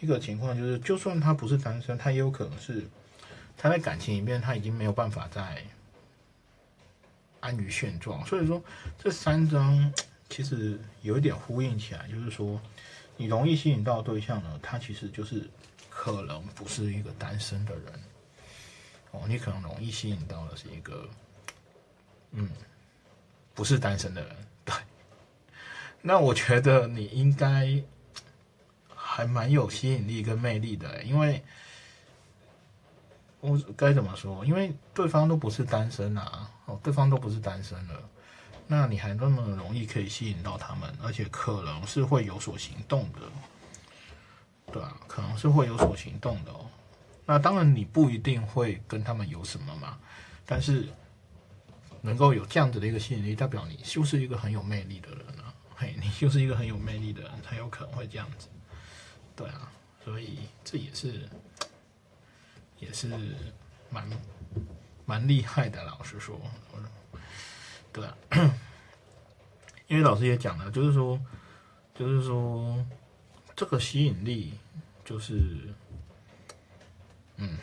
[0.01, 2.83] 一个情况，就是就算他不是单身，他也有可能是
[3.55, 5.63] 他在感情里面他已经没有办法再。
[7.43, 8.61] 安于现状，所以说
[8.99, 9.91] 这三张
[10.29, 12.61] 其实有一点呼应起来，就是说
[13.17, 15.49] 你容易吸引到对象呢，他其实就是
[15.89, 17.85] 可能不是一个单身的人
[19.09, 21.09] 哦，你可能容易吸引到的是一个
[22.33, 22.47] 嗯
[23.55, 24.75] 不是单身的人，对。
[25.99, 27.81] 那我觉得你应该
[29.21, 31.43] 还蛮有吸引力跟魅力的，因为。
[33.43, 34.45] 我该怎么说？
[34.45, 37.99] 因为对方都不是单身啊，哦，对方都不是单身了，
[38.67, 43.19] 那你还那么容易可以吸引到他们，而且可能是会有所行动的，
[44.71, 46.67] 对啊，可能是会有所行动的哦。
[47.25, 49.97] 那当然你不一定会跟他们有什么嘛，
[50.45, 50.87] 但是
[51.99, 58.47] 能够有这样子的一个吸引力，代表你就是一个很有魅力的人啊，嘿，你就是一个很有魅力的人，才有可能会这样子，
[59.41, 59.71] 对啊，
[60.03, 61.27] 所以这也是。
[62.81, 63.07] 也是
[63.91, 64.09] 蛮
[65.05, 66.41] 蛮厉害的，老实说，
[67.93, 68.17] 对啊，
[69.85, 71.21] 因为老师也讲了，就是说，
[71.93, 72.83] 就是说，
[73.55, 74.57] 这个吸引力
[75.05, 75.71] 就是，
[77.35, 77.55] 嗯，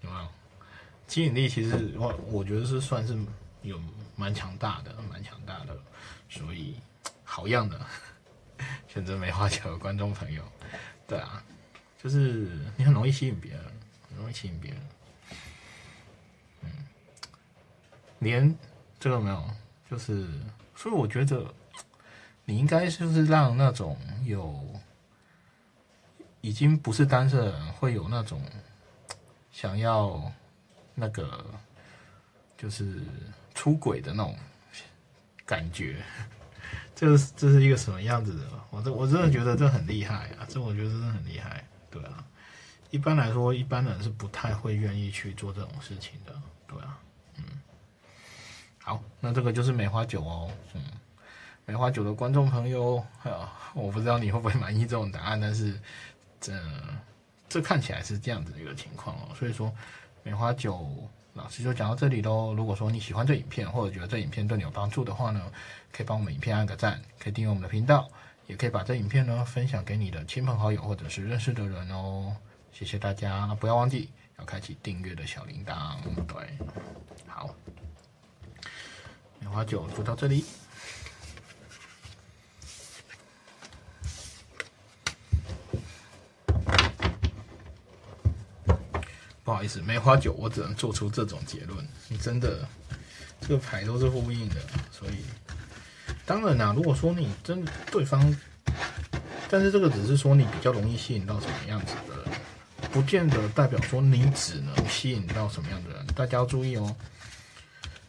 [0.00, 0.28] 有没有？
[1.06, 3.14] 吸引力其实我我觉得是算是
[3.60, 3.78] 有
[4.16, 5.76] 蛮强大的，蛮强大的，
[6.30, 6.76] 所以
[7.24, 7.78] 好样的，
[8.88, 10.42] 选择梅花球的观众朋友，
[11.10, 11.44] 对啊，
[12.02, 13.60] 就是你很容易吸引别人。
[14.10, 14.80] 很容易吸引别人，
[16.62, 16.70] 嗯，
[18.18, 18.58] 连
[18.98, 19.50] 这个没有，
[19.88, 20.28] 就是，
[20.74, 21.54] 所以我觉得
[22.44, 24.68] 你应该就是让那种有
[26.40, 28.42] 已经不是单身的人会有那种
[29.52, 30.30] 想要
[30.96, 31.46] 那个
[32.58, 33.00] 就是
[33.54, 34.36] 出轨的那种
[35.46, 36.02] 感觉，
[37.00, 38.44] 这是这是一个什么样子的？
[38.68, 40.44] 我这我真的觉得这很厉害啊！
[40.46, 42.22] 这我觉得真的很厉害，对啊。
[42.90, 46.98] 一般来说，一般人是不太会愿意去做这种事情的，对啊，
[47.38, 47.44] 嗯，
[48.82, 50.82] 好，那这个就是梅花酒哦，嗯，
[51.64, 55.80] 梅花酒的观众朋友啊，我不知道你会不会满意这种答案，但是
[56.38, 56.52] 这
[57.48, 59.74] 这看起来是这样子的一个情况哦，所以说
[60.22, 62.52] 梅花酒老师就讲到这里喽。
[62.54, 65.40] 如果说你喜欢这影片，或者觉得这影片对你有帮助的话呢，
[65.92, 68.08] 可以帮我们影片按个赞，可以订阅我们的频道，
[68.46, 72.36] 也可以把这影片呢分享给你的亲朋好友或者是认识的人哦。
[72.72, 75.96] 谢谢大家，不要忘记要开启订阅的小铃铛。
[76.26, 76.58] 对，
[77.26, 77.54] 好，
[79.38, 80.44] 梅花酒就到这里。
[89.50, 91.84] 不好意思，梅花酒我只能做出这种结论。
[92.06, 92.60] 你真的，
[93.40, 94.54] 这个牌都是呼应的，
[94.92, 95.14] 所以
[96.24, 98.32] 当然啦，如果说你真对方，
[99.50, 102.26] 但是这个只是说你比较容易吸引到什么样子的人。
[102.92, 106.94] 不见得代表说你只能吸引到什么样的人，大家要注意哦。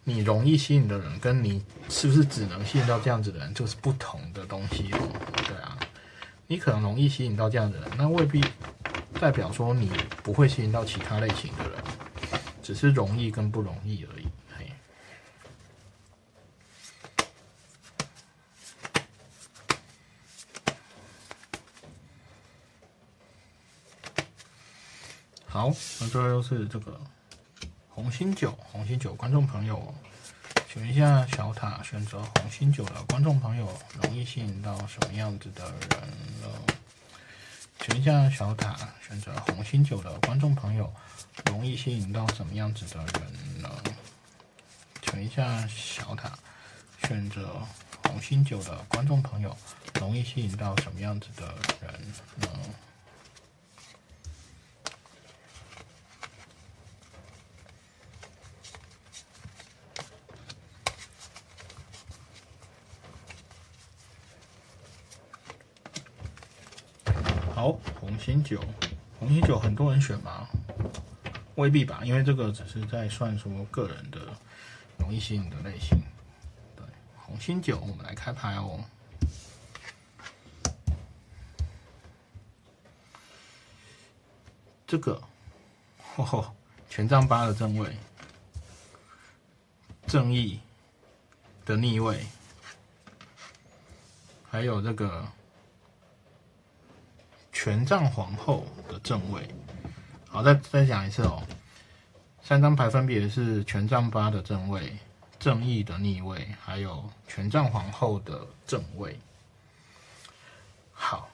[0.04, 5.00] 你容易吸引的人，跟你是不是只能吸引到这样子的人，就是不同的东西哦。
[5.48, 5.76] 对啊，
[6.46, 8.44] 你可能容易吸引到这样的人，那未必
[9.22, 9.88] 代表说你
[10.24, 11.84] 不会吸引到其他类型的人，
[12.64, 14.28] 只是容易跟不容易而已。
[14.58, 14.74] 嘿
[25.45, 25.68] 好，
[26.00, 27.00] 那最后又是这个
[27.89, 29.93] 红心酒，红心酒观众朋友，
[30.68, 33.72] 请问一下小塔选择红心酒的观众朋友，
[34.02, 36.10] 容易吸引到什么样子的人
[36.41, 36.48] 呢？
[37.82, 40.94] 请问一下小塔选择红心九的观众朋友，
[41.48, 43.70] 容易吸引到什么样子的人呢？
[45.02, 46.32] 请问一下小塔
[47.04, 47.60] 选择
[48.04, 49.58] 红心九的观众朋友，
[50.00, 51.92] 容易吸引到什么样子的人
[52.38, 52.48] 呢？
[68.22, 68.63] 星九，
[69.19, 70.47] 红心九很多人选吗？
[71.55, 74.19] 未必吧，因为这个只是在算说个人的
[74.99, 75.99] 容易吸引的类型。
[76.76, 76.86] 对，
[77.17, 78.80] 红心九，我们来开牌哦。
[84.86, 85.22] 这个，
[86.17, 86.53] 哦，
[86.89, 87.95] 权杖八的正位，
[90.05, 90.59] 正义
[91.65, 92.26] 的逆位，
[94.49, 95.26] 还有这个
[97.64, 99.47] 权杖皇后的正位。
[100.28, 101.43] 好，再再讲一次哦。
[102.41, 104.97] 三张牌分别是权杖八的正位、
[105.38, 109.16] 正义的逆位，还有权杖皇后的正位。
[110.91, 111.30] 好，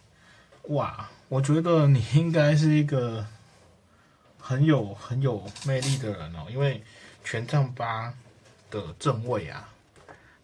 [0.63, 3.25] 哇，我觉得你应该是一个。
[4.37, 6.81] 很有很有魅力的人哦，因为
[7.23, 8.13] 权杖八
[8.69, 9.69] 的正位啊，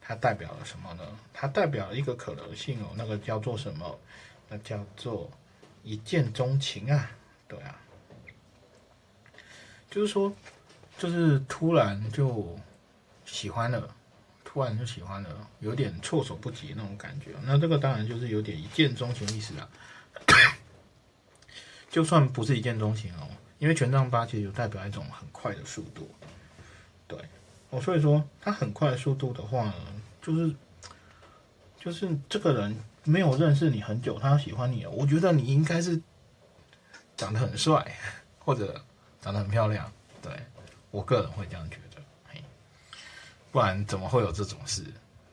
[0.02, 1.04] 它代表了什么呢？
[1.34, 4.00] 它代表了一个可能性哦，那个叫做什么？
[4.48, 5.30] 那叫做
[5.84, 7.12] 一见钟情啊，
[7.48, 7.76] 对啊，
[9.92, 10.34] 就是说，
[10.98, 12.58] 就是突然就
[13.26, 13.94] 喜欢了，
[14.44, 17.32] 突然就喜欢了，有点措手不及那种感觉。
[17.44, 19.70] 那这个当然就是有点一见钟情意思啊，
[21.92, 23.28] 就算不是一见钟情哦。
[23.60, 26.10] 因为权杖八其实有代表一种很快的速度，
[27.08, 27.18] 对，
[27.70, 29.74] 哦，所以说它很快的速度的话呢，
[30.22, 30.54] 就是
[31.80, 36.02] 就是这个人没有认识你很久，他喜欢你，我觉得你应该是
[37.16, 37.96] 长得很帅，
[38.40, 38.84] 或者
[39.22, 39.92] 长得很漂亮，
[40.22, 40.32] 对
[40.92, 42.44] 我个人会这样觉得，嘿，
[43.52, 44.84] 不然怎么会有这种事，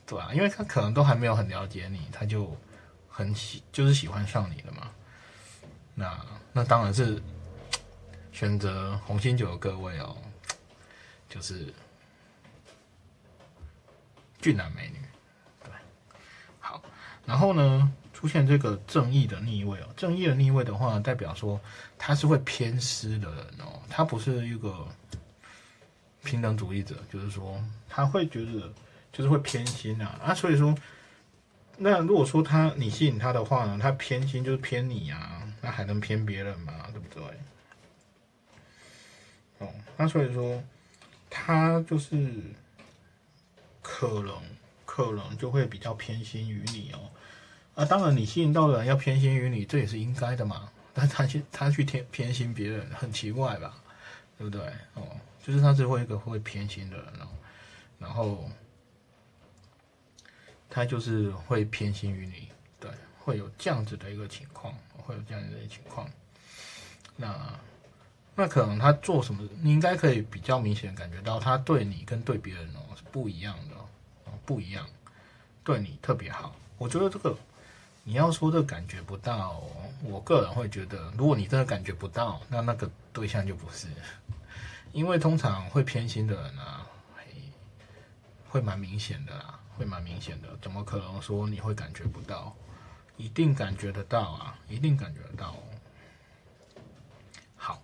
[0.06, 0.30] 对吧？
[0.34, 2.56] 因为他可能都还没有很了解你，他就
[3.08, 4.90] 很喜就是喜欢上你了嘛，
[5.94, 7.22] 那那当然是。
[8.32, 10.16] 选择红心酒的各位哦，
[11.28, 11.74] 就是
[14.40, 14.98] 俊男美女，
[17.26, 21.60] 然后呢，出现这个正义的逆位哦，正义的逆位的话，代表说
[21.96, 24.86] 他是会偏私的人哦，他不是一个
[26.22, 28.72] 平等主义者，就是说他会觉得
[29.12, 30.74] 就是会偏心啊啊，所以说，
[31.76, 36.72] 那如果说他你吸引他的话呢，他偏心就是偏你啊，那还能偏别人吗？
[36.92, 37.22] 对不对？
[39.58, 40.62] 哦，那所以说，
[41.28, 42.32] 他就是
[43.82, 44.34] 可能
[45.06, 47.10] 可能就会比较偏心于你哦。
[47.74, 50.70] 啊，当然你吸引到的人要偏心于你，这也是应该的嘛。
[50.92, 53.76] 但他去他去偏偏心别人，很奇怪吧？
[54.36, 54.60] 对不对？
[54.94, 55.06] 哦，
[55.42, 57.28] 就是他最后一个会偏心的人哦。
[57.98, 58.50] 然后
[60.68, 62.48] 他就是会偏心于你，
[62.78, 66.08] 对，会有这样子的一个情况，会有这样子的情况。
[67.16, 67.34] 那。
[68.36, 73.84] 那可能他做什么，你应该可以比较明显感觉到他对你跟对别人哦是不一样的哦，
[74.50, 74.84] 不一样，
[75.62, 76.56] 对你特别好。
[76.76, 77.38] 我觉得这个
[78.02, 79.62] 你要说这感觉不到，
[80.02, 83.86] 我个人会觉得，如果你真的感觉不到，那那个对象就不是，
[84.90, 86.84] 因为通常会偏心的人啊，
[88.48, 92.52] 会蛮明显的啦，会蛮明显的，怎么可能说你会感觉不到？
[93.16, 95.54] 一定感觉得到啊，一定感觉得到。
[97.54, 97.80] 好。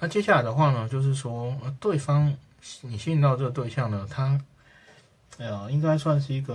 [0.00, 2.34] 那接下来的话呢，就是说，对方
[2.80, 4.40] 你吸引到这个对象呢，他，
[5.38, 6.54] 哎呀，应该算是一个，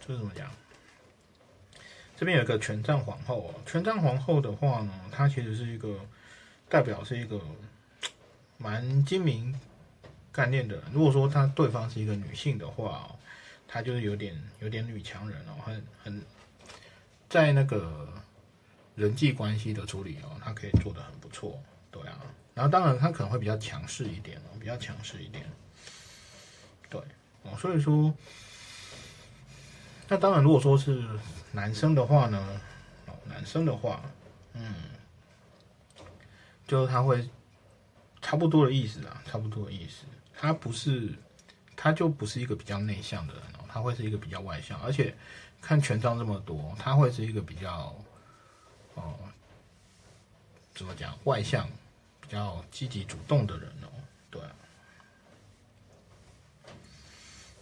[0.00, 0.50] 就是怎么讲？
[2.16, 6.00] 这边有一个权杖皇后哦，权杖皇后的话呢，她其实是一个
[6.68, 7.38] 代表是一个
[8.56, 9.54] 蛮精明
[10.32, 10.84] 干练的人。
[10.92, 13.14] 如果说她对方是一个女性的话，
[13.68, 16.22] 她就是有点有点女强人哦，很很
[17.28, 18.08] 在那个
[18.94, 22.18] 人际关系的处理哦，她可以做的很不错，对啊。
[22.54, 25.44] 然后当然他可能会比较强势一点哦，比较强势一点，
[26.88, 26.98] 对
[27.46, 28.12] 哦，所以说，
[30.08, 31.02] 那当然如果说是
[31.52, 32.60] 男生的话呢，
[33.24, 34.02] 男生的话，
[34.54, 34.74] 嗯，
[36.66, 37.28] 就是他会
[38.20, 41.14] 差不多的意思啊，差不多的意思，他不是，
[41.74, 45.14] 他就不是一个比较内向的人哦，他会是一个比较外向，而且
[45.60, 47.96] 看权杖这么多，他会是一个比较，
[48.94, 49.14] 哦，
[50.74, 51.68] 怎么讲，外向。
[52.28, 53.86] 比较积极主动的人哦，
[54.32, 54.42] 对，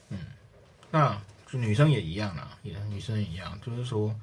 [0.09, 0.19] 嗯，
[0.95, 1.21] 那
[1.51, 4.15] 就女生也一样啦，也女生也一样，就是说，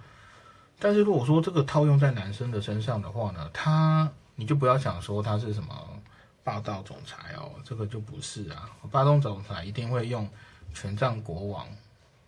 [0.80, 6.02] 但是如果说这个套用在男生的身上的话呢，他你就不要想说他是什么
[6.46, 10.26] 霸道总裁哦，这个就不是啊，霸道总裁一定会用
[10.74, 11.68] 权杖国王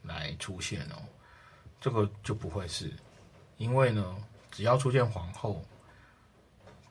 [0.01, 0.99] 来出现哦，
[1.79, 2.91] 这个就不会是，
[3.55, 4.13] 因为呢，
[4.51, 5.63] 只要出现皇后。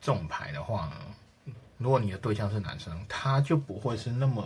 [0.05, 4.43] 这种牌的话呢，如果你的对象是男生，他就不会是那么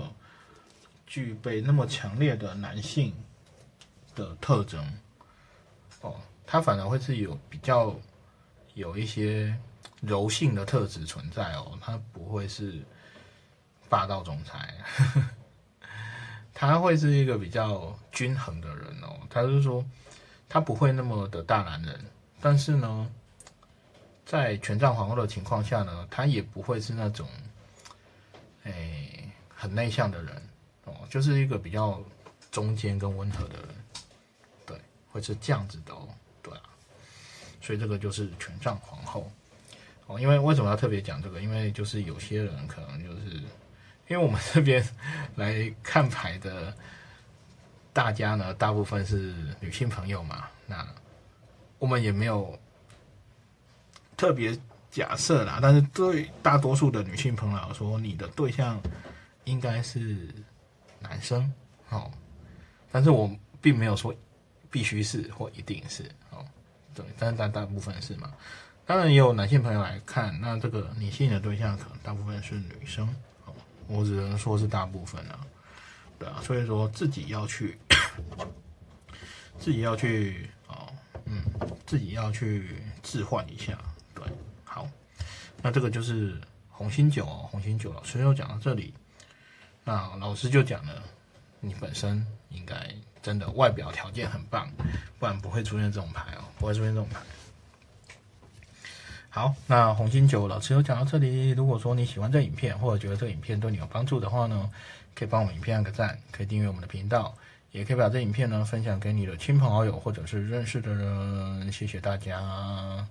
[1.08, 3.12] 具备那么强烈的男性
[4.14, 4.86] 的特征
[6.01, 6.14] 哦，
[6.45, 7.95] 他反而会是有比较
[8.74, 9.58] 有一些
[10.01, 12.80] 柔性的特质存在哦，他不会是
[13.89, 15.30] 霸道总裁，呵呵
[16.53, 19.18] 他会是一个比较均衡的人哦。
[19.30, 19.84] 他是说，
[20.49, 22.05] 他不会那么的大男人，
[22.41, 23.10] 但是呢，
[24.26, 27.28] 在权杖皇后的情况下呢，他也不会是那种，
[28.64, 30.41] 哎，很内向的人
[30.88, 32.01] 哦，就是一个比较
[32.51, 33.67] 中间跟温和的人，
[34.65, 34.81] 对，
[35.11, 36.07] 会是这样子的哦，
[36.41, 36.61] 对啊，
[37.61, 39.31] 所以这个就是权杖皇后。
[40.07, 41.41] 哦，因为为什么要特别讲这个？
[41.41, 43.35] 因为就是有些人可能就是，
[44.07, 44.81] 因为我们这边
[45.35, 46.73] 来看牌的
[47.91, 50.88] 大家呢，大部分是女性朋友嘛，那
[51.77, 52.57] 我们也没有
[54.15, 54.57] 特别
[54.89, 55.59] 假设啦。
[55.61, 58.81] 但是对大多数的女性朋友来说，你的对象
[59.43, 60.33] 应该是
[60.99, 61.51] 男生，
[61.89, 62.11] 哦，
[62.91, 63.29] 但是我
[63.61, 64.13] 并没有说
[64.69, 66.45] 必须是或一定是，哦，
[66.93, 68.33] 对，但是大大部分是嘛。
[68.85, 73.05] 当然也有男性朋友来看，那这个你吸引的对象可能大部分是女生，
[73.45, 73.53] 哦，
[73.87, 75.45] 我只能说是大部分啊，
[76.17, 77.77] 对啊，所以说自己要去，
[79.59, 80.87] 自己要去，哦，
[81.25, 81.43] 嗯，
[81.85, 83.77] 自己要去置换一下，
[84.15, 84.23] 对，
[84.63, 84.87] 好，
[85.61, 86.39] 那这个就是
[86.69, 88.93] 红心酒哦，红心酒老师又讲到这里，
[89.88, 91.01] 那老师就讲了，
[91.61, 92.75] 你本身应该
[93.23, 94.69] 真的外表条件很棒，
[95.17, 97.21] 不然不会出现这种牌哦，不会出现这种牌。
[99.29, 101.51] 好，那红金酒老师有讲到这里。
[101.51, 104.69] 如果说你喜欢这影片，或者觉得这影片对你有帮助的话呢，
[105.15, 107.33] 可以帮我们影片按个赞，可以订阅我们的频道，
[107.71, 111.71] 也可以把这影片呢分享给你的亲朋好友或者是认识的人。
[111.71, 113.07] 谢谢大家。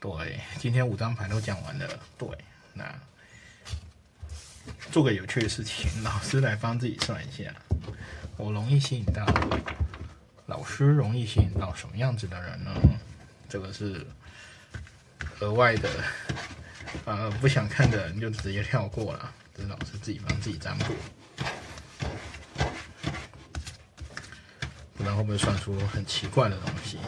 [0.00, 1.86] 对，今天五张牌都讲完了。
[2.18, 2.28] 对，
[2.74, 2.84] 那
[4.90, 7.54] 做个有趣的事情，老师来帮自己算一下，
[8.36, 9.26] 我容易吸引到
[10.46, 12.72] 老师容易吸引到什么样子的人呢？
[13.48, 14.06] 这个是。
[15.40, 15.88] 额外的，
[17.04, 19.32] 呃，不想看的你就直接跳过了。
[19.54, 20.92] 这是老师自己帮自己占卜，
[24.94, 26.98] 不知道会不会算出很奇怪的东西。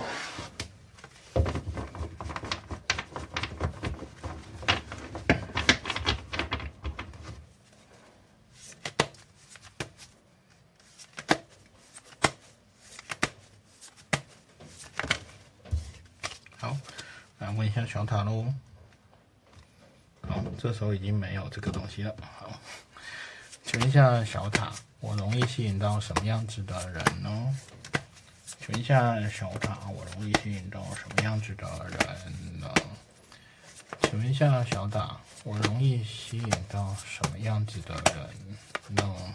[17.57, 18.23] 问一下小塔
[20.29, 22.15] 好，这时候已经没有这个东西了。
[22.39, 22.53] 好，
[23.65, 27.59] 请问一下小塔，我容易吸引到什么样子的人呢？
[28.61, 32.73] 请问一下小塔，我容易吸引到什么样子的人呢？
[34.03, 39.35] 请问一下小塔，我容易吸引到什么样子的人呢？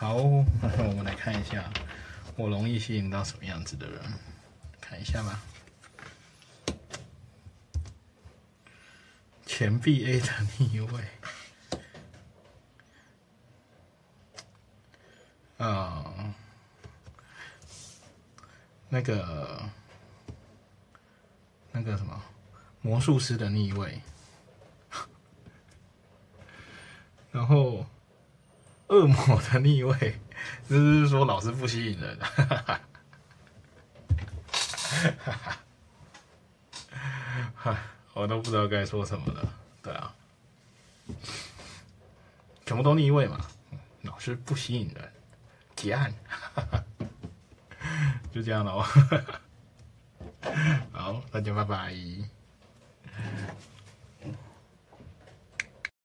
[0.00, 1.68] 好， 我们来看一下，
[2.36, 4.00] 我容易吸引到什么样子的人？
[4.80, 5.40] 看一下吧。
[9.44, 11.02] 钱币 A 的逆位，
[15.58, 16.14] 啊，
[18.88, 19.60] 那个，
[21.72, 22.22] 那个什么，
[22.82, 24.00] 魔术师的逆位，
[27.32, 27.84] 然后。
[28.88, 30.18] 恶魔的逆位，
[30.68, 32.18] 就是说老师不吸引人，
[38.14, 39.54] 我都不知道该说什么了。
[39.82, 40.14] 对啊，
[42.66, 43.38] 全部都逆位嘛，
[44.02, 45.12] 老师不吸引人，
[45.76, 46.12] 结案，
[48.32, 48.82] 就这样了。
[50.92, 51.94] 好，大家拜拜。